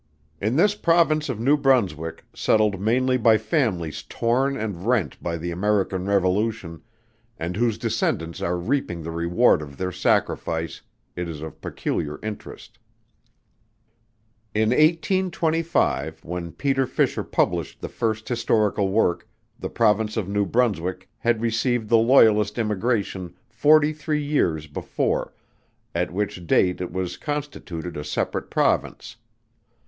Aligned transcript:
In 0.41 0.55
this 0.55 0.73
Province 0.73 1.29
of 1.29 1.39
New 1.39 1.55
Brunswick, 1.55 2.25
settled 2.33 2.81
mainly 2.81 3.17
by 3.17 3.37
families 3.37 4.01
torn 4.01 4.57
and 4.57 4.87
rent 4.87 5.21
by 5.21 5.37
the 5.37 5.51
American 5.51 6.07
revolution 6.07 6.81
and 7.37 7.55
whose 7.55 7.77
descendants 7.77 8.41
are 8.41 8.57
reaping 8.57 9.03
the 9.03 9.11
reward 9.11 9.61
of 9.61 9.77
their 9.77 9.91
sacrifice, 9.91 10.81
it 11.15 11.29
is 11.29 11.41
of 11.43 11.61
peculiar 11.61 12.19
interest._ 12.23 12.79
_In 14.55 14.69
1825, 14.69 16.25
when 16.25 16.51
Peter 16.51 16.87
Fisher 16.87 17.23
published 17.23 17.79
the 17.79 17.87
first 17.87 18.27
Historical 18.27 18.89
work, 18.89 19.27
the 19.59 19.69
Province 19.69 20.17
of 20.17 20.27
New 20.27 20.47
Brunswick 20.47 21.09
had 21.19 21.43
received 21.43 21.89
the 21.89 21.97
loyalist 21.99 22.57
immigration 22.57 23.35
forty 23.47 23.93
three 23.93 24.23
years 24.23 24.65
before, 24.65 25.31
at 25.93 26.09
which 26.11 26.47
date 26.47 26.81
it 26.81 26.91
was 26.91 27.17
constituted 27.17 27.95
a 27.95 28.03
separate 28.03 28.49
Province. 28.49 29.17